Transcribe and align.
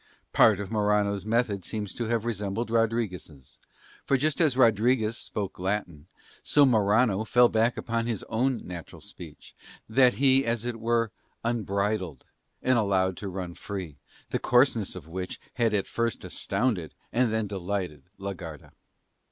Part 0.33 0.59
of 0.59 0.71
Morano's 0.71 1.25
method 1.27 1.63
seems 1.63 1.93
to 1.93 2.05
have 2.05 2.25
resembled 2.25 2.71
Rodriguez', 2.71 3.59
for 4.03 4.17
just 4.17 4.41
as 4.41 4.57
Rodriguez 4.57 5.15
spoke 5.15 5.59
Latin, 5.59 6.07
so 6.41 6.65
Morano 6.65 7.23
fell 7.23 7.49
back 7.49 7.77
upon 7.77 8.07
his 8.07 8.23
own 8.23 8.65
natural 8.65 8.99
speech, 9.03 9.53
that 9.87 10.15
he 10.15 10.43
as 10.43 10.65
it 10.65 10.79
were 10.79 11.11
unbridled 11.43 12.25
and 12.63 12.79
allowed 12.79 13.15
to 13.17 13.29
run 13.29 13.53
free, 13.53 13.99
the 14.31 14.39
coarseness 14.39 14.95
of 14.95 15.07
which 15.07 15.39
had 15.53 15.71
at 15.71 15.85
first 15.85 16.23
astounded, 16.25 16.95
and 17.13 17.31
then 17.31 17.45
delighted, 17.45 18.01
la 18.17 18.33
Garda. 18.33 18.71